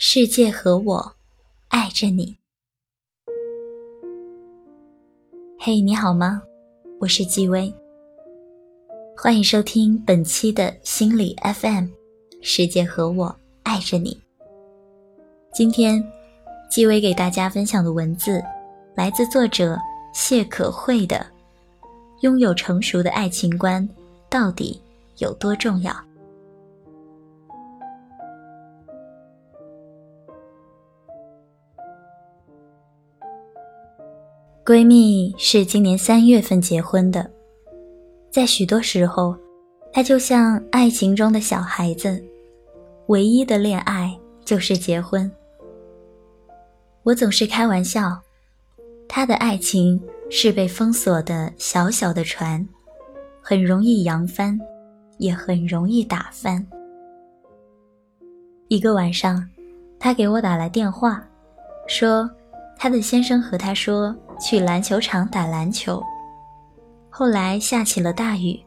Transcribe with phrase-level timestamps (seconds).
[0.00, 1.12] 世界和我
[1.66, 2.38] 爱着你。
[5.58, 6.40] 嘿，你好吗？
[7.00, 7.74] 我是纪薇，
[9.16, 11.88] 欢迎收听本期的心理 FM。
[12.40, 14.16] 世界和我爱着你。
[15.52, 16.00] 今天，
[16.70, 18.40] 纪薇给大家分享的文字
[18.94, 19.76] 来自作者
[20.14, 21.16] 谢可慧的
[22.20, 23.86] 《拥有成熟的爱情观
[24.30, 24.80] 到底
[25.16, 25.92] 有多重要》。
[34.68, 37.26] 闺蜜是今年三月份结婚的，
[38.30, 39.34] 在许多时候，
[39.94, 42.22] 她就像爱情中的小孩子，
[43.06, 45.32] 唯一的恋爱就是结婚。
[47.02, 48.20] 我总是开玩笑，
[49.08, 52.62] 她的爱情是被封锁的小小的船，
[53.40, 54.60] 很容易扬帆，
[55.16, 56.62] 也很容易打翻。
[58.68, 59.42] 一个晚上，
[59.98, 61.26] 她给我打来电话，
[61.86, 62.30] 说
[62.76, 64.14] 她的先生和她说。
[64.40, 66.02] 去篮球场打篮球，
[67.10, 68.58] 后来下起了大雨，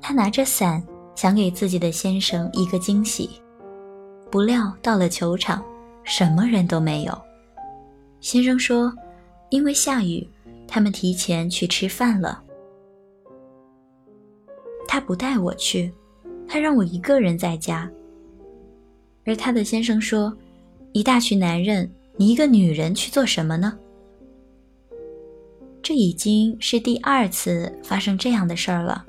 [0.00, 0.82] 她拿着伞
[1.14, 3.30] 想给自己的先生一个惊喜，
[4.30, 5.64] 不料到了球场，
[6.02, 7.16] 什么人都没有。
[8.20, 8.92] 先生说，
[9.50, 10.28] 因为下雨，
[10.66, 12.42] 他们提前去吃饭了。
[14.88, 15.92] 他不带我去，
[16.48, 17.88] 他让我一个人在家。
[19.24, 20.36] 而他的先生说，
[20.92, 23.78] 一大群男人，你一个女人去做什么呢？
[25.86, 29.06] 这已经是第二次发生这样的事儿了，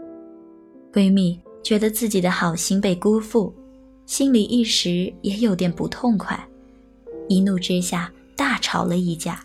[0.94, 3.52] 闺蜜觉得自己的好心被辜负，
[4.06, 6.40] 心里一时也有点不痛快，
[7.28, 9.44] 一怒之下大吵了一架。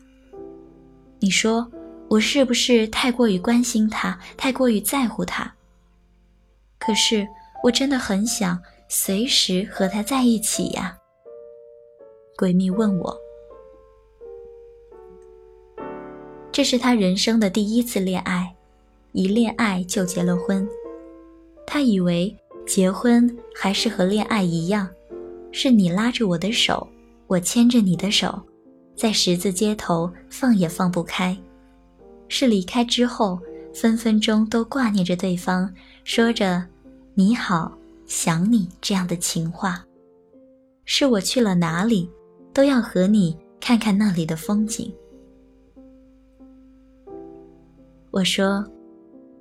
[1.20, 1.66] 你说
[2.10, 5.50] 我是不是太过于关心他，太过于在乎他？
[6.78, 7.27] 可是
[7.64, 8.60] 我真的很想
[8.91, 10.94] 随时和他在一起呀。
[12.36, 13.22] 闺蜜问我。
[16.53, 18.55] 这是他人生的第一次恋爱，
[19.12, 20.69] 一恋爱就结了婚。
[21.66, 24.87] 他以为结婚还是和恋爱一样，
[25.50, 26.87] 是你拉着我的手，
[27.26, 28.38] 我牵着你的手，
[28.94, 31.34] 在十字街头放也放不开，
[32.28, 33.41] 是离开之后
[33.72, 35.72] 分分钟都挂念着对方，
[36.05, 36.62] 说着
[37.15, 37.72] “你好，
[38.06, 39.82] 想你”这样的情话，
[40.84, 42.10] 是我去了哪里，
[42.53, 44.93] 都要和你看看那里的风景。
[48.12, 48.62] 我说：“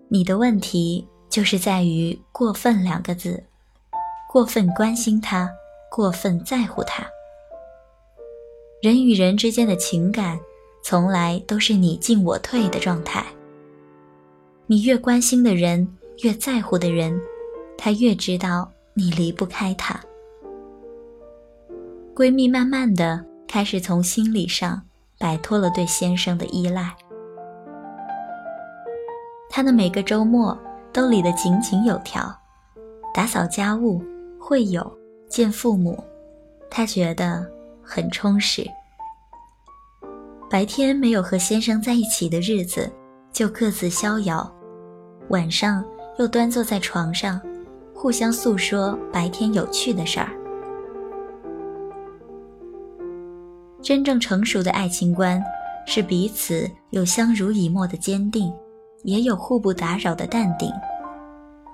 [0.08, 3.44] 你的问题就是在于‘过分’两个字，
[4.32, 5.50] 过分关心他，
[5.92, 7.06] 过分在乎他。
[8.82, 10.40] 人与人之间的情感，
[10.82, 13.26] 从来都是你进我退的状态。
[14.68, 15.86] 你越关心的人，
[16.24, 17.20] 越在乎的人，
[17.78, 20.00] 他越知道你离不开他。”
[22.16, 24.82] 闺蜜慢慢的开始从心理上
[25.20, 26.96] 摆脱了对先生的依赖。
[29.54, 30.58] 她的每个周末
[30.94, 32.34] 都理得井井有条，
[33.14, 34.02] 打扫家务、
[34.40, 34.90] 会友、
[35.28, 36.02] 见父母，
[36.70, 37.46] 她觉得
[37.84, 38.66] 很充实。
[40.50, 42.90] 白天没有和先生在一起的日子，
[43.34, 44.50] 就各自逍遥；
[45.28, 45.84] 晚上
[46.18, 47.40] 又端坐在床上，
[47.94, 50.30] 互相诉说白天有趣的事儿。
[53.82, 55.44] 真正成熟的爱情观，
[55.86, 58.50] 是彼此有相濡以沫的坚定。
[59.04, 60.72] 也有互不打扰的淡定，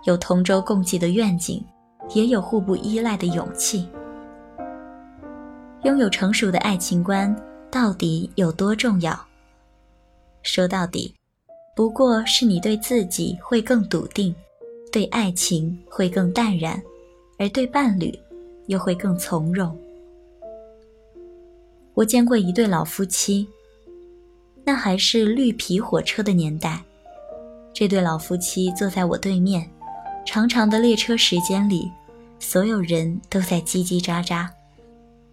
[0.06, 1.64] 有同舟共济的愿景，
[2.14, 3.88] 也有互不依赖的勇气。
[5.84, 7.34] 拥有成熟的爱情观
[7.70, 9.18] 到底有多重要？
[10.42, 11.14] 说到底，
[11.76, 14.34] 不过是你对自己会更笃定，
[14.92, 16.82] 对爱情会更淡然，
[17.38, 18.18] 而对伴侣
[18.68, 19.78] 又会更从容。
[21.94, 23.48] 我见过一对老夫妻，
[24.64, 26.84] 那还是绿皮火车的年代。
[27.80, 29.70] 这对老夫妻坐在我对面，
[30.26, 31.92] 长长的列车时间里，
[32.40, 34.50] 所有人都在叽叽喳喳。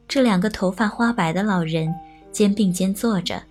[0.06, 1.90] 这两个头发花白的老人
[2.30, 3.42] 肩并肩坐着，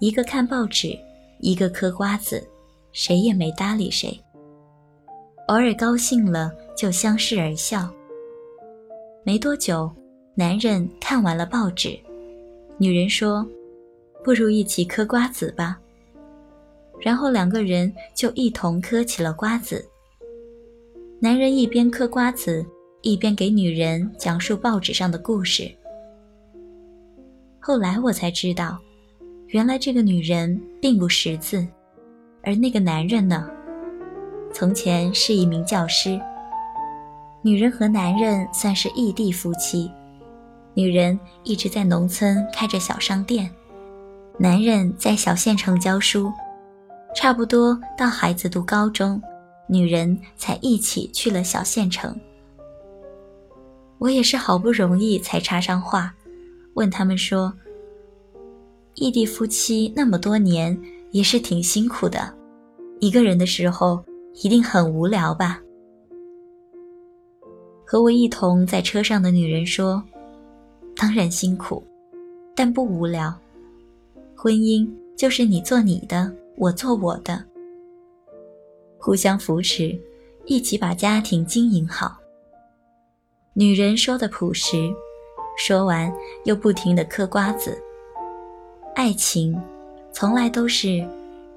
[0.00, 0.98] 一个看报纸，
[1.38, 2.44] 一个嗑瓜子，
[2.90, 4.20] 谁也没搭理谁。
[5.46, 7.88] 偶尔高兴了就相视而笑。
[9.22, 9.88] 没多久，
[10.34, 11.96] 男人看完了报纸，
[12.78, 13.46] 女人说
[14.24, 15.78] ：“不如一起嗑瓜子吧。”
[17.00, 19.86] 然后两个人就一同嗑起了瓜子。
[21.20, 22.64] 男人一边嗑瓜子，
[23.02, 25.70] 一边给女人讲述报纸上的故事。
[27.60, 28.78] 后来我才知道，
[29.48, 31.66] 原来这个女人并不识字，
[32.42, 33.48] 而那个男人呢，
[34.52, 36.20] 从前是一名教师。
[37.42, 39.90] 女人和男人算是异地夫妻，
[40.74, 43.50] 女人一直在农村开着小商店，
[44.38, 46.32] 男人在小县城教书，
[47.14, 49.22] 差不多到孩子读高中，
[49.68, 52.14] 女人才一起去了小县城。
[53.98, 56.14] 我也是好不容易才插上话，
[56.74, 57.52] 问他们说
[58.96, 60.78] ：“异地夫妻那么多年，
[61.12, 62.34] 也是挺辛苦的，
[63.00, 64.04] 一个人的时候
[64.42, 65.60] 一定很无聊吧？”
[67.86, 70.02] 和我一同在车上的女人说。
[70.96, 71.84] 当然辛苦，
[72.54, 73.34] 但不无聊。
[74.36, 77.44] 婚姻就是你做你的，我做我的，
[78.98, 79.98] 互相扶持，
[80.44, 82.16] 一起把家庭经营好。
[83.52, 84.92] 女人说的朴实，
[85.56, 86.12] 说完
[86.44, 87.76] 又不停的嗑瓜子。
[88.94, 89.60] 爱情，
[90.12, 91.04] 从来都是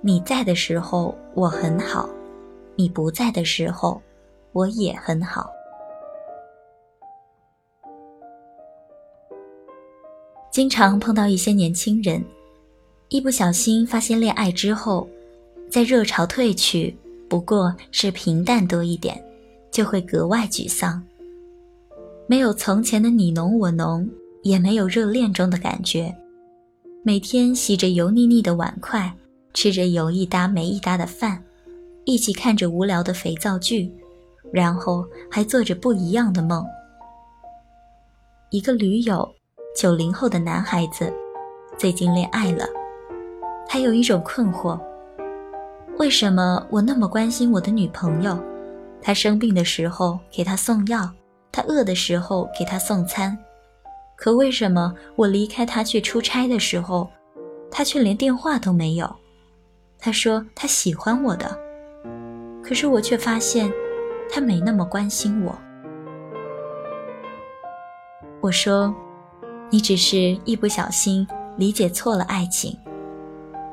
[0.02, 2.10] 你在的时候我很好，
[2.76, 4.02] 你不在的时候
[4.52, 5.48] 我也很好。
[10.52, 12.24] 经常碰到一些年轻人，
[13.10, 15.08] 一不小心发现恋爱之后，
[15.70, 16.96] 在热潮退去，
[17.30, 19.24] 不过是平淡多一点，
[19.72, 21.02] 就会格外沮丧。
[22.28, 24.10] 没有从前的你侬我侬，
[24.44, 26.14] 也没有热恋中的感觉。
[27.04, 29.14] 每天洗着油腻腻的碗筷，
[29.54, 31.42] 吃着有一搭没一搭的饭，
[32.04, 33.90] 一起看着无聊的肥皂剧，
[34.52, 36.66] 然后还做着不一样的梦。
[38.52, 39.34] 一个驴友。
[39.80, 41.14] 九零后的男孩子，
[41.78, 42.68] 最近恋爱了。
[43.68, 44.80] 他有一种困惑：
[45.98, 48.38] 为什么我那么关心我的女朋友？
[49.02, 51.10] 她生病的时候给她送药，
[51.52, 53.38] 她饿的时候给她送餐。
[54.16, 57.10] 可为什么我离开她去出差的时候，
[57.70, 59.14] 她却连电话都没有？
[60.00, 61.58] 她说她喜欢我的，
[62.64, 63.72] 可是我却发现，
[64.32, 65.58] 她没那么关心我。
[68.42, 68.94] 我说。
[69.70, 71.28] 你只是一不小心
[71.58, 72.74] 理解错了爱情，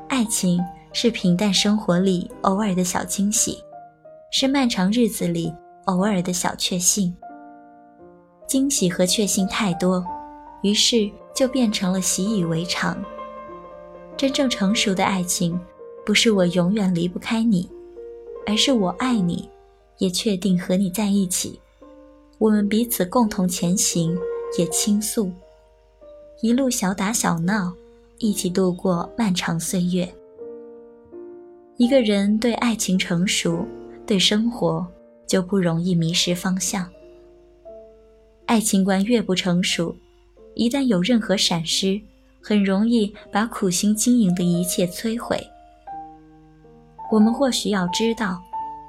[0.07, 0.59] 爱情
[0.93, 3.57] 是平淡生活里偶尔的小惊喜，
[4.31, 5.53] 是漫长日子里
[5.85, 7.13] 偶尔的小确幸。
[8.47, 10.05] 惊喜和确幸太多，
[10.61, 12.97] 于是就变成了习以为常。
[14.15, 15.59] 真正成熟的爱情，
[16.05, 17.69] 不是我永远离不开你，
[18.45, 19.49] 而是我爱你，
[19.97, 21.59] 也确定和你在一起，
[22.37, 24.17] 我们彼此共同前行，
[24.57, 25.31] 也倾诉。
[26.41, 27.73] 一路小打小闹，
[28.17, 30.07] 一起度过漫长岁月。
[31.77, 33.65] 一个人对爱情成熟，
[34.05, 34.85] 对生活
[35.27, 36.89] 就不容易迷失方向。
[38.45, 39.93] 爱情观越不成熟，
[40.53, 41.99] 一旦有任何闪失，
[42.41, 45.37] 很容易把苦心经营的一切摧毁。
[47.11, 48.41] 我们或许要知道，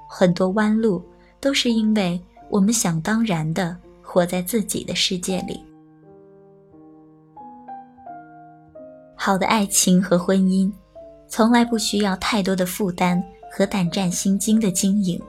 [0.08, 1.02] 很多弯路
[1.40, 5.60] 都是因为我们想当然的活在自己的世界里。
[9.26, 10.70] 好的爱情和婚姻，
[11.26, 13.20] 从来不需要太多的负担
[13.50, 15.20] 和胆战心惊的经营，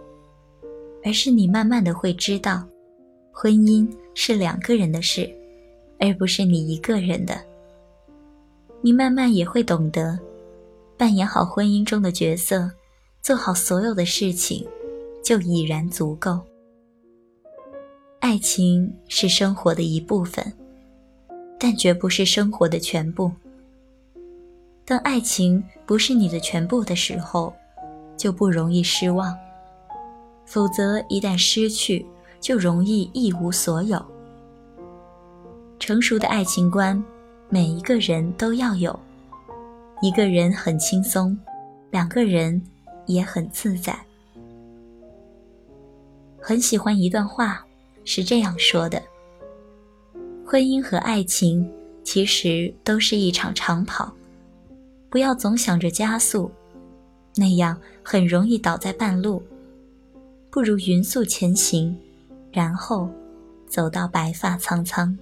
[1.04, 2.64] 而是你慢慢的会知道，
[3.32, 5.28] 婚姻是两个人的事，
[6.00, 7.42] 而不是你一个人的。
[8.82, 10.20] 你慢慢也会懂得，
[10.96, 12.70] 扮演好婚姻中的角色，
[13.24, 14.64] 做好所有的事情，
[15.24, 16.40] 就已然足够。
[18.20, 20.54] 爱情是生活的一部分，
[21.58, 23.32] 但绝不是生活的全部。
[24.88, 27.54] 当爱情不是你的全部的时候，
[28.16, 29.36] 就不容易失望；
[30.46, 32.06] 否则，一旦失去，
[32.40, 34.02] 就容易一无所有。
[35.78, 37.04] 成熟的爱情观，
[37.50, 38.98] 每一个人都要有。
[40.02, 41.38] 一个人很轻松，
[41.92, 42.62] 两个人
[43.08, 43.94] 也很自在。
[46.40, 47.62] 很喜欢一段话，
[48.06, 49.04] 是这样说的：
[50.46, 51.70] 婚姻和爱情
[52.06, 54.10] 其实都是一场长跑。
[55.10, 56.52] 不要总想着加速，
[57.36, 59.42] 那样很容易倒在半路。
[60.50, 61.96] 不如匀速前行，
[62.52, 63.10] 然后
[63.68, 65.18] 走到白发苍苍。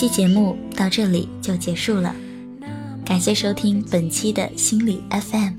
[0.00, 2.14] 期节目到这里就结束了，
[3.04, 5.52] 感谢收听本期的心理 FM，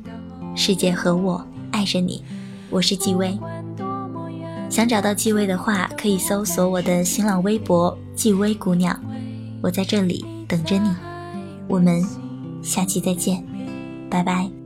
[0.56, 2.24] 世界和我爱着你，
[2.72, 3.38] 我是纪薇。
[4.68, 9.00] 想找到纪薇的话，可以搜索我的新浪微博“纪薇姑娘”，
[9.62, 10.90] 我在这里等着你。
[11.68, 12.04] 我们
[12.64, 13.46] 下期再见，
[14.10, 14.61] 拜拜。